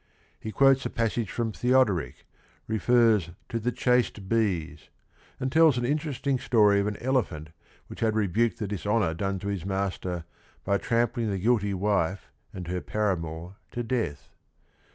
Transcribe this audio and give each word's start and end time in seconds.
He 0.39 0.51
quotes 0.51 0.83
a 0.83 0.89
passage 0.89 1.29
from 1.29 1.51
Theodoric, 1.51 2.25
refers 2.67 3.29
to 3.49 3.59
the 3.59 3.71
"chaste 3.71 4.27
bees," 4.27 4.89
and 5.39 5.51
tells 5.51 5.77
an 5.77 5.85
interesting 5.85 6.39
story 6.39 6.79
of 6.79 6.87
an 6.87 6.97
elephant 6.97 7.49
which 7.85 7.99
had 7.99 8.15
rebuked 8.15 8.57
the 8.57 8.67
dishonor 8.67 9.13
done 9.13 9.37
to 9.37 9.47
his 9.47 9.63
master 9.63 10.23
by 10.63 10.79
trampling 10.79 11.29
the 11.29 11.37
guilty 11.37 11.75
wife 11.75 12.31
and 12.51 12.67
her 12.67 12.81
paramour 12.81 13.57
to 13.73 13.83
death. 13.83 14.29